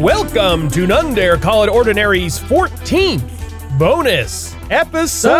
Welcome 0.00 0.68
to 0.70 0.86
None 0.86 1.14
Dare 1.14 1.36
Call 1.36 1.64
It 1.64 1.68
Ordinary's 1.68 2.38
14th 2.38 3.78
bonus 3.78 4.54
episode. 4.70 5.32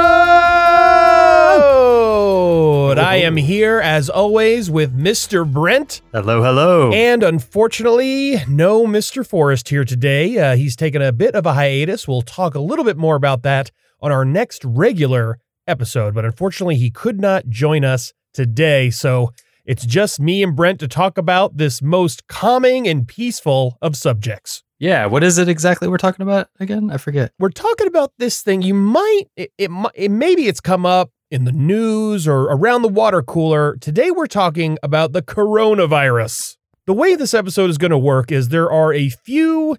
I 2.99 3.17
am 3.17 3.37
here 3.37 3.81
as 3.81 4.11
always 4.11 4.71
with 4.71 4.97
Mr. 4.97 5.51
Brent, 5.51 6.03
Hello, 6.13 6.43
hello. 6.43 6.93
and 6.93 7.23
unfortunately, 7.23 8.37
no 8.47 8.87
Mr. 8.87 9.27
Forrest 9.27 9.71
here 9.71 9.85
today. 9.85 10.37
Uh, 10.39 10.55
he's 10.57 10.77
taken 10.77 11.01
a 11.01 11.13
bit 11.13 11.35
of 11.35 11.47
a 11.47 11.55
hiatus. 11.55 12.07
We'll 12.07 12.23
talk 12.23 12.55
a 12.55 12.61
little 12.61 12.85
bit 12.85 12.99
more 12.99 13.17
about 13.17 13.43
that 13.43 13.71
on 14.01 14.13
our 14.13 14.25
next 14.25 14.65
regular 14.65 15.39
episode, 15.67 16.15
but 16.15 16.25
unfortunately, 16.27 16.77
he 16.77 16.91
could 16.91 17.21
not 17.21 17.49
join 17.49 17.85
us 17.85 18.13
today. 18.35 18.91
So 18.91 19.33
it's 19.65 19.87
just 19.87 20.21
me 20.21 20.43
and 20.43 20.57
Brent 20.57 20.81
to 20.81 20.89
talk 20.89 21.19
about 21.19 21.57
this 21.57 21.81
most 21.83 22.27
calming 22.27 22.89
and 22.89 23.07
peaceful 23.07 23.79
of 23.81 23.97
subjects. 23.97 24.63
yeah, 24.79 25.07
what 25.07 25.23
is 25.23 25.39
it 25.39 25.49
exactly 25.49 25.87
we're 25.89 25.97
talking 25.99 26.25
about 26.25 26.49
again? 26.59 26.91
I 26.91 26.97
forget. 26.97 27.33
We're 27.39 27.51
talking 27.51 27.87
about 27.87 28.13
this 28.19 28.43
thing. 28.43 28.63
You 28.63 28.75
might, 28.75 29.25
it, 29.37 29.53
it, 29.59 29.71
it 29.95 30.11
maybe 30.11 30.49
it's 30.49 30.61
come 30.61 30.85
up 30.85 31.11
in 31.31 31.45
the 31.45 31.53
news 31.53 32.27
or 32.27 32.43
around 32.43 32.83
the 32.83 32.89
water 32.89 33.23
cooler. 33.23 33.77
Today, 33.81 34.11
we're 34.11 34.27
talking 34.27 34.79
about 34.83 35.13
the 35.13 35.23
coronavirus. 35.23 36.57
The 36.87 36.93
way 36.93 37.15
this 37.15 37.33
episode 37.33 37.71
is 37.71 37.79
going 37.79 37.93
to 37.93 37.99
work 37.99 38.33
is 38.33 38.49
there 38.49 38.71
are 38.71 38.93
a 38.93 39.09
few, 39.09 39.77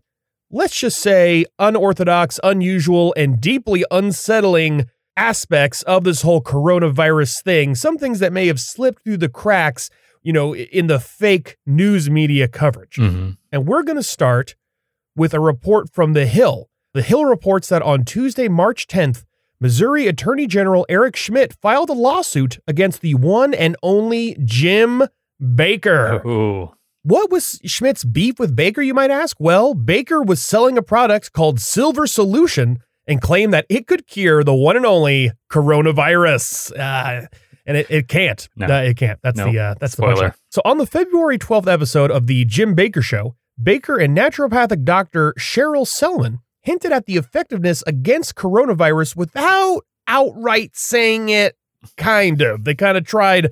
let's 0.49 0.79
just 0.79 0.99
say, 0.99 1.45
unorthodox, 1.59 2.39
unusual, 2.41 3.13
and 3.17 3.41
deeply 3.41 3.83
unsettling 3.91 4.89
aspects 5.15 5.81
of 5.83 6.03
this 6.03 6.21
whole 6.21 6.41
coronavirus 6.41 7.41
thing. 7.43 7.75
Some 7.75 7.97
things 7.97 8.19
that 8.19 8.33
may 8.33 8.47
have 8.47 8.59
slipped 8.59 9.03
through 9.03 9.17
the 9.17 9.29
cracks, 9.29 9.89
you 10.21 10.33
know, 10.33 10.55
in 10.55 10.87
the 10.87 10.99
fake 10.99 11.57
news 11.65 12.09
media 12.09 12.47
coverage. 12.47 12.95
Mm-hmm. 12.95 13.31
And 13.51 13.67
we're 13.67 13.83
going 13.83 13.97
to 13.97 14.03
start 14.03 14.55
with 15.15 15.33
a 15.33 15.39
report 15.39 15.91
from 15.93 16.13
The 16.13 16.25
Hill. 16.25 16.69
The 16.93 17.01
Hill 17.01 17.25
reports 17.25 17.69
that 17.69 17.81
on 17.81 18.05
Tuesday, 18.05 18.47
March 18.47 18.87
10th, 18.87 19.23
Missouri 19.59 20.07
Attorney 20.07 20.47
General 20.47 20.85
Eric 20.89 21.15
Schmitt 21.15 21.53
filed 21.53 21.89
a 21.89 21.93
lawsuit 21.93 22.59
against 22.67 23.01
the 23.01 23.15
one 23.15 23.53
and 23.53 23.75
only 23.81 24.35
Jim 24.43 25.03
Bakker. 25.41 26.23
Oh, 26.25 26.75
What 27.03 27.31
was 27.31 27.59
Schmitt's 27.65 28.03
beef 28.03 28.39
with 28.39 28.55
Bakker, 28.55 28.85
you 28.85 28.93
might 28.93 29.11
ask? 29.11 29.37
Well, 29.39 29.73
Bakker 29.73 30.25
was 30.25 30.41
selling 30.41 30.77
a 30.77 30.81
product 30.81 31.33
called 31.33 31.59
Silver 31.59 32.07
Solution 32.07 32.79
and 33.07 33.21
claimed 33.21 33.53
that 33.53 33.65
it 33.69 33.87
could 33.87 34.07
cure 34.07 34.43
the 34.43 34.53
one 34.53 34.75
and 34.77 34.85
only 34.85 35.31
coronavirus. 35.51 36.77
Uh, 36.77 37.27
and 37.65 37.77
it, 37.77 37.87
it 37.89 38.07
can't. 38.07 38.47
No. 38.55 38.67
Uh, 38.67 38.81
it 38.81 38.97
can't. 38.97 39.19
That's 39.23 39.37
No. 39.37 39.51
the 39.51 39.59
uh, 39.59 39.75
that's 39.79 39.95
the 39.95 40.01
Spoiler. 40.03 40.29
punchline. 40.29 40.35
So 40.49 40.61
on 40.65 40.77
the 40.77 40.85
February 40.85 41.37
12th 41.37 41.71
episode 41.71 42.11
of 42.11 42.27
the 42.27 42.45
Jim 42.45 42.75
Bakker 42.75 43.01
Show, 43.03 43.35
Bakker 43.61 44.03
and 44.03 44.17
naturopathic 44.17 44.83
doctor 44.83 45.33
Sherrill 45.37 45.85
Sellman 45.85 46.39
hinted 46.61 46.91
at 46.91 47.05
the 47.05 47.17
effectiveness 47.17 47.83
against 47.87 48.35
coronavirus 48.35 49.15
without 49.15 49.81
outright 50.07 50.71
saying 50.75 51.29
it. 51.29 51.55
Kind 51.97 52.41
of. 52.41 52.63
They 52.63 52.75
kind 52.75 52.97
of 52.97 53.05
tried. 53.05 53.49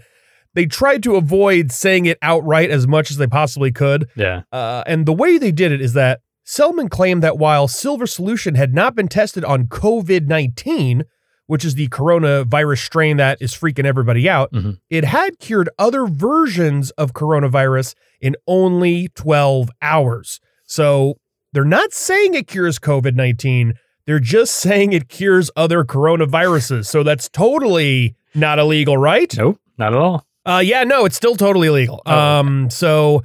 They 0.54 0.66
tried 0.66 1.04
to 1.04 1.16
avoid 1.16 1.72
saying 1.72 2.06
it 2.08 2.18
outright 2.22 2.70
as 2.72 2.88
much 2.88 3.12
as 3.12 3.18
they 3.18 3.28
possibly 3.28 3.72
could. 3.72 4.10
yeah. 4.16 4.42
Uh, 4.52 4.84
and 4.86 5.06
the 5.06 5.14
way 5.14 5.38
they 5.38 5.52
did 5.52 5.72
it 5.72 5.80
is 5.82 5.94
that 5.94 6.20
Sellman 6.46 6.90
claimed 6.90 7.22
that 7.24 7.38
while 7.38 7.68
Silver 7.68 8.08
Solution 8.08 8.56
had 8.56 8.74
not 8.74 8.96
been 8.96 9.08
tested 9.08 9.46
on 9.46 9.68
COVID 9.68 10.28
19, 10.28 11.04
which 11.48 11.64
is 11.66 11.76
the 11.76 11.88
coronavirus 11.90 12.80
strain 12.86 13.18
that 13.18 13.38
is 13.42 13.54
freaking 13.54 13.86
everybody 13.86 14.30
out, 14.30 14.52
Mhm. 14.54 14.78
it 14.90 15.06
had 15.06 15.38
cured 15.40 15.70
other 15.78 16.06
versions 16.08 16.92
of 16.92 17.14
coronavirus 17.14 17.94
in 18.22 18.36
only 18.48 19.10
12 19.16 19.70
hours. 19.82 20.40
So 20.66 21.18
they're 21.54 21.66
not 21.66 21.94
saying 21.94 22.34
it 22.34 22.48
cures 22.48 22.80
COVID 22.80 23.16
19. 23.16 23.74
They're 24.08 24.20
just 24.20 24.56
saying 24.56 24.94
it 24.94 25.10
cures 25.10 25.52
other 25.56 25.84
coronaviruses. 25.84 26.86
So 26.88 27.04
that's 27.04 27.30
totally 27.30 28.16
not 28.34 28.58
illegal, 28.60 28.98
right? 28.98 29.32
Nope, 29.38 29.60
not 29.78 29.94
at 29.94 30.00
all. 30.00 30.26
Uh, 30.46 30.62
yeah, 30.66 30.84
no, 30.84 31.06
it's 31.06 31.16
still 31.16 31.36
totally 31.36 31.68
illegal. 31.68 32.02
Oh. 32.06 32.18
Um, 32.18 32.70
so 32.72 33.22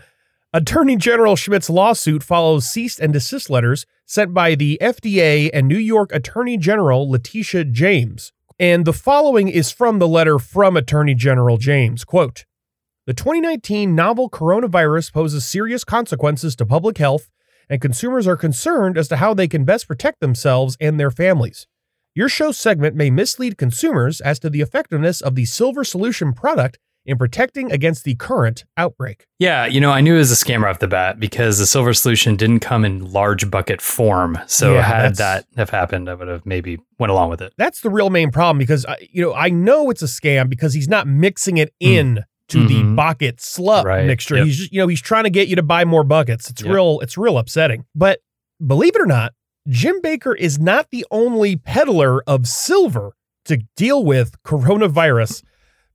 Attorney 0.53 0.97
General 0.97 1.37
Schmitt's 1.37 1.69
lawsuit 1.69 2.23
follows 2.23 2.67
cease 2.67 2.99
and 2.99 3.13
desist 3.13 3.51
letters 3.51 3.85
sent 4.07 4.33
by 4.33 4.55
the 4.55 4.79
FDA 4.81 5.51
and 5.53 5.67
New 5.67 5.77
York 5.77 6.11
Attorney 6.15 6.57
General 6.57 7.11
Letitia 7.11 7.65
James. 7.65 8.33
And 8.59 8.85
the 8.87 8.93
following 8.93 9.49
is 9.49 9.71
from 9.71 9.99
the 9.99 10.09
letter 10.09 10.39
from 10.39 10.77
Attorney 10.77 11.15
General 11.15 11.59
James. 11.59 12.05
Quote, 12.05 12.47
the 13.07 13.13
2019 13.13 13.95
novel 13.95 14.31
coronavirus 14.31 15.13
poses 15.13 15.45
serious 15.45 15.85
consequences 15.85 16.57
to 16.57 16.65
public 16.65 16.97
health, 16.97 17.29
and 17.69 17.81
consumers 17.81 18.27
are 18.27 18.37
concerned 18.37 18.97
as 18.97 19.09
to 19.09 19.17
how 19.17 19.35
they 19.35 19.49
can 19.49 19.65
best 19.65 19.87
protect 19.87 20.21
themselves 20.21 20.77
and 20.81 20.99
their 20.99 21.11
families. 21.11 21.67
Your 22.15 22.29
show 22.31 22.51
segment 22.51 22.97
may 22.97 23.11
mislead 23.11 23.59
consumers 23.59 24.21
as 24.23 24.39
to 24.39 24.49
the 24.49 24.63
effectiveness 24.63 25.21
of 25.21 25.35
the 25.35 25.45
Silver 25.45 25.85
Solution 25.85 26.33
product 26.33 26.79
in 27.07 27.17
protecting 27.17 27.71
against 27.73 28.05
the 28.05 28.15
current 28.17 28.65
outbreak. 28.77 29.27
Yeah, 29.39 29.65
you 29.67 29.81
know, 29.81 29.91
I 29.93 30.01
knew 30.01 30.15
it 30.17 30.19
was 30.19 30.33
a 30.33 30.35
scammer 30.35 30.69
off 30.69 30.81
the 30.81 30.89
bat 30.89 31.19
because 31.21 31.59
the 31.59 31.67
silver 31.67 31.95
solution 31.95 32.37
didn't 32.37 32.61
come 32.61 32.85
in 32.85 33.13
large 33.13 33.51
bucket 33.51 33.81
form. 33.81 34.39
So 34.47 34.75
Yeah, 34.75 34.83
had 34.83 35.17
that 35.17 35.47
have 35.57 35.71
happened, 35.71 36.11
I 36.11 36.15
would 36.15 36.29
have 36.29 36.45
maybe 36.45 36.79
went 36.99 37.11
along 37.11 37.31
with 37.31 37.41
it. 37.41 37.53
That's 37.57 37.81
the 37.81 37.91
real 37.91 38.11
main 38.11 38.31
problem 38.31 38.59
because 38.59 38.85
I, 38.87 38.97
you 39.11 39.23
know 39.23 39.35
I 39.35 39.49
know 39.49 39.89
it's 39.91 40.03
a 40.03 40.07
scam 40.07 40.49
because 40.51 40.75
he's 40.75 40.89
not 40.89 41.07
mixing 41.07 41.57
it 41.59 41.73
Hmm. 41.81 41.89
in 41.89 42.25
to 42.49 42.67
the 42.67 42.75
Mhm. 42.83 42.95
bucket 42.97 43.39
slub 43.39 43.85
Right, 43.85 44.07
mixture. 44.07 44.37
yep. 44.37 44.47
He's 44.47 44.57
just, 44.59 44.73
you 44.73 44.81
know 44.81 44.87
he's 44.89 45.01
trying 45.01 45.25
to 45.25 45.31
get 45.31 45.49
you 45.49 45.57
to 45.57 45.63
buy 45.65 45.85
more 45.85 46.05
buckets. 46.05 46.49
It's 46.51 46.63
Yep. 46.63 46.73
real 46.75 47.01
it's 47.01 47.17
real 47.19 47.39
upsetting. 47.39 47.85
But 47.95 48.21
believe 48.65 48.95
it 48.95 49.01
or 49.03 49.07
not, 49.07 49.33
Jim 49.69 50.01
Bakker 50.01 50.37
is 50.37 50.59
not 50.59 50.89
the 50.93 51.05
only 51.11 51.57
peddler 51.57 52.23
of 52.25 52.47
silver 52.47 53.13
to 53.47 53.59
deal 53.77 54.05
with 54.05 54.41
coronavirus 54.45 55.43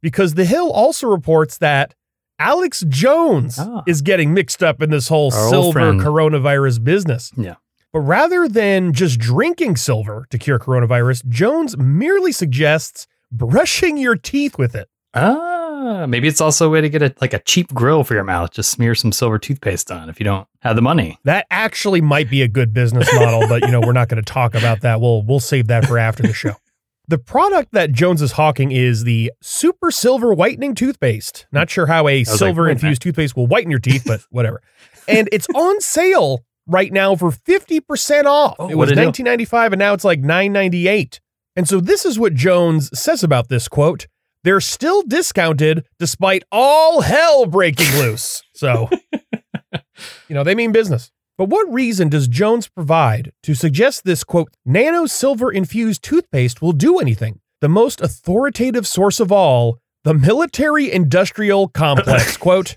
because 0.02 0.34
The 0.36 0.46
Hill 0.46 0.72
also 0.72 1.08
reports 1.08 1.58
that 1.60 1.94
Alex 2.40 2.84
Jones 2.88 3.58
Ah. 3.60 3.84
is 3.88 4.02
getting 4.02 4.34
mixed 4.34 4.64
up 4.64 4.82
in 4.82 4.90
this 4.90 5.08
whole 5.10 5.32
Our 5.34 5.50
silver 5.50 5.94
coronavirus 5.94 6.84
business. 6.84 7.32
Yeah. 7.38 7.56
But 7.94 8.00
rather 8.00 8.48
than 8.48 8.94
just 8.94 9.20
drinking 9.20 9.76
silver 9.76 10.26
to 10.30 10.38
cure 10.38 10.58
coronavirus, 10.60 11.28
Jones 11.28 11.78
merely 11.78 12.32
suggests 12.32 13.06
brushing 13.32 13.98
your 13.98 14.16
teeth 14.16 14.58
with 14.58 14.74
it. 14.76 14.88
Ah, 15.14 16.06
maybe 16.08 16.28
it's 16.28 16.40
also 16.42 16.68
a 16.68 16.70
way 16.70 16.80
to 16.82 16.90
get 16.90 17.02
a 17.02 17.14
like 17.22 17.34
a 17.34 17.40
cheap 17.40 17.74
grill 17.74 18.04
for 18.06 18.14
your 18.14 18.24
mouth. 18.24 18.52
Just 18.52 18.72
smear 18.72 18.96
some 18.96 19.12
silver 19.12 19.38
toothpaste 19.38 19.92
on 19.92 20.10
if 20.10 20.20
you 20.20 20.24
don't 20.24 20.48
have 20.62 20.76
the 20.78 20.82
money. 20.82 21.20
That 21.26 21.46
actually 21.52 22.00
might 22.02 22.30
be 22.30 22.42
a 22.42 22.48
good 22.48 22.74
business 22.74 23.14
model, 23.14 23.48
but 23.50 23.62
you 23.64 23.72
know, 23.72 23.82
we're 23.82 23.92
not 23.92 24.08
going 24.08 24.24
to 24.24 24.34
talk 24.34 24.56
about 24.56 24.82
that. 24.82 25.02
We'll 25.02 25.22
we'll 25.22 25.40
save 25.42 25.68
that 25.68 25.86
for 25.86 25.98
after 25.98 26.24
the 26.24 26.34
show. 26.34 26.54
The 27.08 27.18
product 27.18 27.74
that 27.74 27.92
Jones 27.92 28.22
is 28.22 28.34
hawking 28.34 28.72
is 28.72 29.04
the 29.04 29.32
Super 29.42 29.92
Silver 29.92 30.34
Whitening 30.34 30.76
Toothpaste. 30.76 31.48
Not 31.52 31.70
sure 31.70 31.88
how 31.88 32.08
a 32.08 32.20
was 32.20 32.30
like, 32.30 32.38
silver-infused 32.38 33.02
toothpaste 33.02 33.36
will 33.36 33.48
whiten 33.48 33.70
your 33.72 33.80
teeth, 33.80 34.04
but 34.06 34.22
whatever. 34.30 34.62
And 35.08 35.28
it's 35.32 35.48
on 35.54 35.82
sale 35.82 36.46
right 36.68 36.92
now 36.94 37.16
for 37.16 37.32
50% 37.32 38.26
off. 38.26 38.56
Oh, 38.60 38.70
it 38.70 38.76
was 38.76 38.90
1995 38.90 39.74
and 39.74 39.80
now 39.80 39.94
it's 39.94 40.06
like 40.06 40.20
998. 40.20 41.20
And 41.56 41.68
so 41.68 41.80
this 41.82 42.06
is 42.06 42.18
what 42.18 42.34
Jones 42.34 42.98
says 42.98 43.24
about 43.24 43.50
this 43.50 43.68
quote. 43.68 44.08
They're 44.44 44.62
still 44.62 45.04
discounted 45.04 45.86
despite 46.00 46.44
all 46.52 47.02
hell 47.02 47.46
breaking 47.46 47.94
loose. 48.00 48.42
So, 48.54 48.90
you 49.74 50.36
know, 50.36 50.44
they 50.44 50.56
mean 50.56 50.72
business. 50.72 51.12
But 51.42 51.50
what 51.50 51.74
reason 51.74 52.08
does 52.08 52.28
Jones 52.28 52.68
provide 52.68 53.32
to 53.42 53.56
suggest 53.56 54.04
this 54.04 54.24
quote, 54.24 54.54
nano 54.64 55.08
silver 55.08 55.52
infused 55.52 56.04
toothpaste 56.04 56.62
will 56.62 56.72
do 56.72 57.00
anything? 57.00 57.40
The 57.62 57.68
most 57.68 58.00
authoritative 58.00 58.86
source 58.86 59.20
of 59.20 59.32
all, 59.32 59.80
the 60.04 60.14
military 60.14 60.92
industrial 60.92 61.68
complex. 61.68 62.38
quote, 62.38 62.76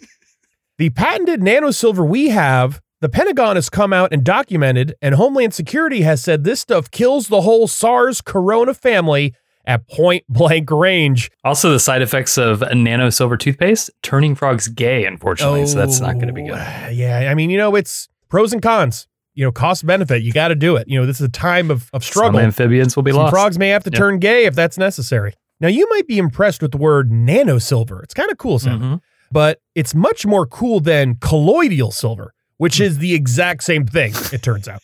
the 0.78 0.88
patented 0.88 1.43
nano 1.43 1.72
silver 1.72 2.06
we 2.06 2.31
have, 2.31 2.81
the 3.02 3.11
Pentagon 3.11 3.56
has 3.56 3.69
come 3.69 3.93
out 3.93 4.14
and 4.14 4.25
documented, 4.25 4.94
and 5.02 5.17
Homeland 5.17 5.52
Security 5.52 6.00
has 6.00 6.22
said 6.22 6.44
this 6.44 6.60
stuff 6.60 6.90
kills 6.90 7.28
the 7.28 7.43
whole 7.43 7.69
SARS 7.69 8.22
corona 8.22 8.72
family 8.72 9.34
at 9.67 9.87
point 9.88 10.25
blank 10.31 10.70
range. 10.70 11.31
Also, 11.44 11.70
the 11.70 11.78
side 11.81 12.00
effects 12.00 12.38
of 12.38 12.62
a 12.62 12.75
nano 12.75 13.10
silver 13.10 13.37
toothpaste 13.37 13.90
turning 14.02 14.34
frogs 14.34 14.69
gay, 14.69 15.05
unfortunately. 15.05 15.67
so 15.67 15.76
that's 15.76 16.00
not 16.00 16.14
going 16.14 16.28
to 16.28 16.32
be 16.32 16.44
good. 16.44 16.52
Oh, 16.52 16.88
Yeah, 16.88 17.28
I 17.31 17.34
mean, 17.34 17.50
you 17.50 17.58
know, 17.58 17.75
it's 17.75 18.08
pros 18.34 18.52
and 18.52 18.60
cons. 18.60 19.06
You 19.34 19.44
know, 19.44 19.52
cost 19.52 19.86
benefit. 19.86 20.22
You 20.25 20.32
got 20.32 20.48
to 20.48 20.56
do 20.56 20.75
it. 20.75 20.88
You 20.88 20.98
know, 21.00 21.06
this 21.06 21.20
is 21.20 21.26
a 21.26 21.31
time 21.31 21.70
of, 21.70 21.88
of 21.92 22.02
struggle. 22.04 22.38
Some 22.40 22.46
amphibians 22.46 22.96
will 22.96 23.04
be 23.04 23.12
Some 23.12 23.20
lost. 23.22 23.32
frogs 23.32 23.58
may 23.60 23.69
have 23.69 23.84
to 23.84 23.90
Yeah. 23.92 23.98
turn 23.98 24.19
gay 24.19 24.44
if 24.46 24.54
that's 24.56 24.76
necessary. 24.76 25.34
Now, 25.60 25.69
you 25.69 25.88
might 25.90 26.08
be 26.08 26.19
impressed 26.19 26.60
with 26.60 26.72
the 26.72 26.78
word 26.78 27.12
nano 27.12 27.58
silver. 27.58 28.02
It's 28.02 28.12
kind 28.14 28.31
of 28.32 28.38
cool 28.38 28.58
sounding, 28.58 28.88
Mhm. 28.98 29.00
but 29.31 29.60
it's 29.76 29.94
much 29.94 30.26
more 30.26 30.46
cool 30.46 30.81
than 30.81 31.14
colloidal 31.20 31.92
silver, 31.92 32.34
which 32.56 32.81
is 32.81 32.98
the 32.98 33.14
exact 33.14 33.62
same 33.62 33.86
thing, 33.86 34.12
it 34.32 34.42
turns 34.42 34.66
out. 34.69 34.81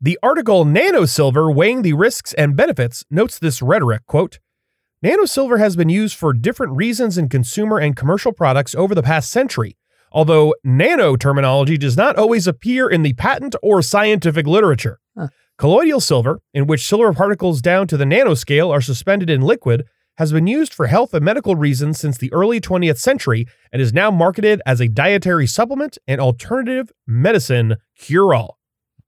The 0.00 0.18
article 0.22 0.64
Nano 0.64 1.04
Silver 1.04 1.50
Weighing 1.50 1.82
the 1.82 1.92
Risks 1.92 2.32
and 2.34 2.56
Benefits 2.56 3.04
notes 3.10 3.38
this 3.38 3.60
rhetoric 3.60 4.06
quote, 4.06 4.38
Nano 5.02 5.24
silver 5.26 5.58
has 5.58 5.76
been 5.76 5.88
used 5.90 6.16
for 6.16 6.32
different 6.32 6.72
reasons 6.76 7.18
in 7.18 7.28
consumer 7.28 7.78
and 7.78 7.94
commercial 7.96 8.32
products 8.32 8.74
over 8.74 8.94
the 8.94 9.02
past 9.02 9.30
century. 9.30 9.76
Although 10.12 10.54
nano 10.64 11.16
terminology 11.16 11.76
does 11.76 11.96
not 11.96 12.16
always 12.16 12.46
appear 12.46 12.88
in 12.88 13.02
the 13.02 13.12
patent 13.14 13.54
or 13.62 13.82
scientific 13.82 14.46
literature. 14.46 14.98
Huh. 15.16 15.28
Colloidal 15.58 16.00
silver, 16.00 16.40
in 16.54 16.66
which 16.66 16.86
silver 16.86 17.12
particles 17.12 17.60
down 17.60 17.86
to 17.88 17.96
the 17.96 18.04
nanoscale 18.04 18.70
are 18.70 18.80
suspended 18.80 19.28
in 19.28 19.40
liquid, 19.40 19.84
has 20.18 20.32
been 20.32 20.46
used 20.46 20.74
for 20.74 20.88
health 20.88 21.14
and 21.14 21.24
medical 21.24 21.54
reasons 21.54 21.98
since 21.98 22.18
the 22.18 22.32
early 22.32 22.60
20th 22.60 22.98
century 22.98 23.46
and 23.72 23.80
is 23.80 23.92
now 23.92 24.10
marketed 24.10 24.60
as 24.66 24.80
a 24.80 24.88
dietary 24.88 25.46
supplement 25.46 25.96
and 26.08 26.20
alternative 26.20 26.90
medicine 27.06 27.76
cure 27.96 28.34
all. 28.34 28.58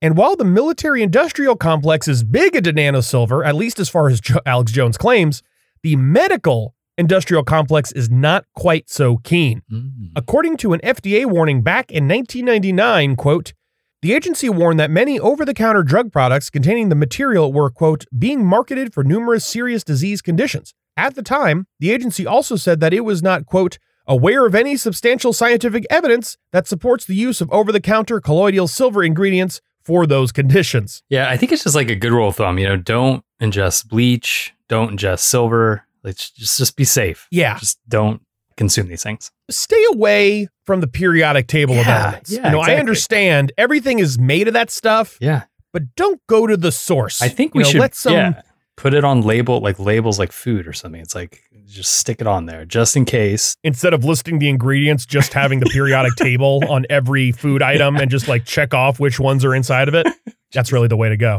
And 0.02 0.16
while 0.16 0.36
the 0.36 0.44
military 0.44 1.02
industrial 1.02 1.56
complex 1.56 2.08
is 2.08 2.24
big 2.24 2.56
into 2.56 2.72
nanosilver, 2.72 3.44
at 3.44 3.56
least 3.56 3.78
as 3.78 3.88
far 3.88 4.08
as 4.08 4.20
jo- 4.20 4.40
Alex 4.46 4.72
Jones 4.72 4.96
claims, 4.96 5.42
the 5.82 5.96
medical 5.96 6.74
industrial 7.00 7.42
complex 7.42 7.90
is 7.92 8.10
not 8.10 8.44
quite 8.54 8.90
so 8.90 9.16
keen. 9.16 9.62
Mm. 9.72 10.12
According 10.14 10.58
to 10.58 10.74
an 10.74 10.80
FDA 10.84 11.24
warning 11.26 11.62
back 11.62 11.90
in 11.90 12.06
1999, 12.06 13.16
quote, 13.16 13.54
the 14.02 14.12
agency 14.12 14.48
warned 14.48 14.78
that 14.78 14.90
many 14.90 15.18
over 15.18 15.44
the 15.44 15.54
counter 15.54 15.82
drug 15.82 16.12
products 16.12 16.50
containing 16.50 16.90
the 16.90 16.94
material 16.94 17.52
were, 17.52 17.70
quote, 17.70 18.04
being 18.16 18.46
marketed 18.46 18.94
for 18.94 19.02
numerous 19.02 19.44
serious 19.44 19.82
disease 19.82 20.22
conditions. 20.22 20.74
At 20.96 21.14
the 21.14 21.22
time, 21.22 21.66
the 21.80 21.90
agency 21.90 22.26
also 22.26 22.56
said 22.56 22.80
that 22.80 22.94
it 22.94 23.00
was 23.00 23.22
not, 23.22 23.46
quote, 23.46 23.78
aware 24.06 24.46
of 24.46 24.54
any 24.54 24.76
substantial 24.76 25.32
scientific 25.32 25.86
evidence 25.90 26.36
that 26.52 26.66
supports 26.66 27.04
the 27.04 27.14
use 27.14 27.40
of 27.40 27.50
over 27.50 27.72
the 27.72 27.80
counter 27.80 28.20
colloidal 28.20 28.68
silver 28.68 29.02
ingredients 29.02 29.60
for 29.82 30.06
those 30.06 30.32
conditions. 30.32 31.02
Yeah, 31.08 31.28
I 31.30 31.36
think 31.36 31.52
it's 31.52 31.64
just 31.64 31.76
like 31.76 31.90
a 31.90 31.94
good 31.94 32.12
rule 32.12 32.28
of 32.28 32.36
thumb. 32.36 32.58
You 32.58 32.68
know, 32.68 32.76
don't 32.76 33.24
ingest 33.40 33.88
bleach, 33.88 34.52
don't 34.68 34.98
ingest 34.98 35.20
silver. 35.20 35.86
Let's 36.02 36.30
just 36.30 36.58
just 36.58 36.76
be 36.76 36.84
safe. 36.84 37.26
Yeah. 37.30 37.58
Just 37.58 37.78
don't 37.88 38.22
consume 38.56 38.88
these 38.88 39.02
things. 39.02 39.30
Stay 39.50 39.82
away 39.92 40.48
from 40.66 40.80
the 40.80 40.86
periodic 40.86 41.46
table 41.46 41.78
of 41.78 41.86
Yeah, 41.86 42.02
elements. 42.02 42.30
yeah, 42.32 42.46
you 42.46 42.52
know, 42.52 42.60
I 42.60 42.74
understand 42.76 43.52
everything 43.58 43.98
is 43.98 44.18
made 44.18 44.48
of 44.48 44.54
that 44.54 44.70
stuff, 44.70 45.16
Yeah, 45.20 45.44
but 45.72 45.94
don't 45.96 46.20
go 46.28 46.46
to 46.46 46.56
the 46.56 46.70
source. 46.72 47.22
I 47.22 47.28
think 47.28 47.54
You 47.54 47.60
we 47.60 47.62
know, 47.64 47.70
should 47.70 47.80
let 47.80 47.94
some 47.94 48.12
yeah, 48.12 48.42
put 48.76 48.92
it 48.94 49.02
on 49.04 49.22
label 49.22 49.60
like 49.60 49.78
labels 49.78 50.18
like 50.18 50.30
food 50.32 50.66
or 50.68 50.72
something. 50.72 51.00
It's 51.00 51.14
like 51.14 51.40
just 51.66 51.92
stick 51.94 52.20
it 52.20 52.26
on 52.26 52.46
there 52.46 52.64
just 52.64 52.96
in 52.96 53.04
case. 53.04 53.56
instead 53.64 53.94
of 53.94 54.04
listing 54.04 54.38
the 54.40 54.48
ingredients, 54.48 55.06
just 55.06 55.32
having 55.32 55.60
the 55.60 55.66
periodic 55.66 56.14
table 56.16 56.60
on 56.68 56.84
every 56.90 57.32
food 57.32 57.62
item 57.62 57.96
and 57.96 58.10
just 58.10 58.28
like 58.28 58.44
check 58.44 58.74
off 58.74 59.00
which 59.00 59.18
ones 59.20 59.44
are 59.44 59.54
inside 59.54 59.88
of 59.88 59.94
it. 59.94 60.06
That's 60.52 60.72
really 60.72 60.88
the 60.88 60.96
way 60.96 61.08
to 61.08 61.16
go. 61.16 61.36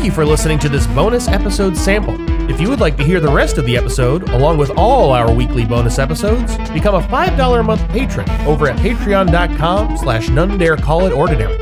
Thank 0.00 0.08
you 0.12 0.14
for 0.14 0.24
listening 0.24 0.58
to 0.60 0.70
this 0.70 0.86
bonus 0.86 1.28
episode 1.28 1.76
sample. 1.76 2.16
If 2.50 2.58
you 2.58 2.70
would 2.70 2.80
like 2.80 2.96
to 2.96 3.04
hear 3.04 3.20
the 3.20 3.30
rest 3.30 3.58
of 3.58 3.66
the 3.66 3.76
episode, 3.76 4.30
along 4.30 4.56
with 4.56 4.70
all 4.70 5.12
our 5.12 5.30
weekly 5.30 5.66
bonus 5.66 5.98
episodes, 5.98 6.56
become 6.70 6.94
a 6.94 7.06
$5 7.06 7.60
a 7.60 7.62
month 7.62 7.86
patron 7.90 8.26
over 8.46 8.66
at 8.66 8.78
patreon.com 8.78 9.98
slash 9.98 10.30
none 10.30 10.56
dare 10.56 10.78
call 10.78 11.04
it 11.04 11.12
ordinary. 11.12 11.58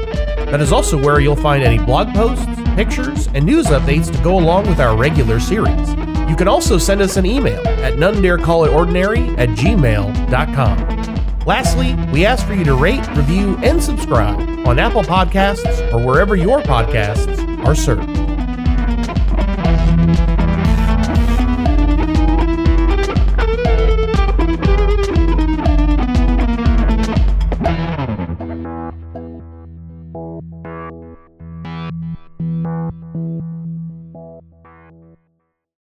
That 0.52 0.60
is 0.60 0.70
also 0.70 0.96
where 0.96 1.18
you'll 1.18 1.34
find 1.34 1.64
any 1.64 1.84
blog 1.84 2.14
posts, 2.14 2.46
pictures, 2.76 3.26
and 3.34 3.44
news 3.44 3.66
updates 3.66 4.16
to 4.16 4.22
go 4.22 4.38
along 4.38 4.68
with 4.68 4.78
our 4.78 4.96
regular 4.96 5.40
series. 5.40 5.90
You 6.30 6.36
can 6.36 6.46
also 6.46 6.78
send 6.78 7.00
us 7.00 7.16
an 7.16 7.26
email 7.26 7.66
at 7.66 7.98
none 7.98 8.22
dare 8.22 8.38
call 8.38 8.64
it 8.64 8.70
ordinary 8.70 9.30
at 9.30 9.48
gmail.com. 9.48 10.98
Lastly, 11.44 11.96
we 12.12 12.24
ask 12.24 12.46
for 12.46 12.54
you 12.54 12.62
to 12.62 12.76
rate, 12.76 13.04
review, 13.16 13.58
and 13.64 13.82
subscribe 13.82 14.38
on 14.64 14.78
Apple 14.78 15.02
Podcasts 15.02 15.92
or 15.92 16.06
wherever 16.06 16.36
your 16.36 16.60
podcasts 16.60 17.66
are 17.66 17.74
served. 17.74 18.17